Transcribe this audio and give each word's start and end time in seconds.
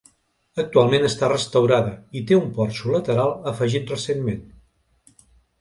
Actualment 0.61 1.05
està 1.09 1.27
restaurada 1.33 1.93
i 2.21 2.25
té 2.31 2.39
un 2.39 2.49
porxo 2.57 2.97
lateral 2.97 3.37
afegit 3.53 3.97
recentment. 3.97 4.45